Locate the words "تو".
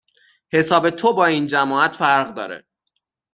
0.89-1.13